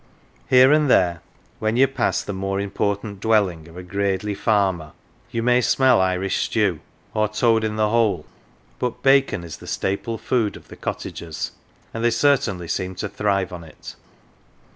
Here 0.49 0.73
and 0.73 0.89
there, 0.89 1.21
when 1.59 1.75
THORNLEIGH 1.75 1.79
you 1.81 1.87
pass 1.93 2.23
the 2.23 2.33
more 2.33 2.59
important 2.59 3.19
dwelling 3.19 3.67
of 3.67 3.77
a" 3.77 3.83
gradely 3.83 4.33
farmer," 4.35 4.93
you 5.29 5.43
may 5.43 5.61
smell 5.61 6.01
Irish 6.01 6.37
stew, 6.45 6.79
or" 7.13 7.27
toad 7.27 7.63
in 7.63 7.75
the 7.75 7.89
hole,"" 7.89 8.25
but 8.79 9.03
bacon 9.03 9.43
is 9.43 9.57
the 9.57 9.67
staple 9.67 10.17
food 10.17 10.57
of 10.57 10.69
the 10.69 10.75
cottagers, 10.75 11.51
and 11.93 12.03
they 12.03 12.09
certainly 12.09 12.67
seem 12.67 12.95
to 12.95 13.07
thrive 13.09 13.53
on 13.53 13.63
it. 13.63 13.95